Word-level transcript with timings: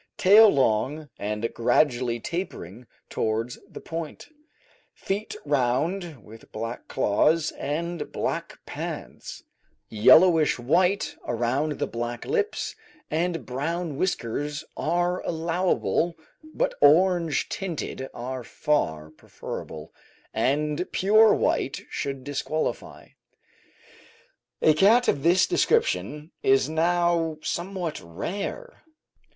Tail 0.17 0.49
long, 0.49 1.09
and 1.19 1.53
gradually 1.53 2.19
tapering 2.19 2.87
towards 3.07 3.59
the 3.69 3.79
point; 3.79 4.29
feet 4.95 5.35
round, 5.45 6.25
with 6.25 6.51
black 6.51 6.87
claws, 6.87 7.51
and 7.51 8.11
black 8.11 8.57
pads; 8.65 9.43
yellowish 9.89 10.57
white 10.57 11.15
around 11.27 11.73
the 11.77 11.85
black 11.85 12.25
lips 12.25 12.75
and 13.11 13.45
brown 13.45 13.95
whiskers 13.95 14.63
are 14.75 15.21
allowable, 15.23 16.15
but 16.51 16.73
orange 16.81 17.47
tinted 17.47 18.09
are 18.11 18.43
far 18.43 19.11
preferable, 19.11 19.93
and 20.33 20.91
pure 20.91 21.31
white 21.31 21.81
should 21.91 22.23
disqualify. 22.23 23.09
A 24.63 24.73
cat 24.73 25.07
of 25.07 25.21
this 25.21 25.45
description 25.45 26.31
is 26.41 26.67
now 26.67 27.37
somewhat 27.43 28.01
rare. 28.03 28.81